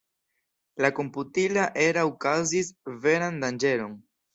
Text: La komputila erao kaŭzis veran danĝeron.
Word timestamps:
La 0.85 0.91
komputila 1.01 1.67
erao 1.85 2.17
kaŭzis 2.29 2.77
veran 3.09 3.43
danĝeron. 3.49 4.01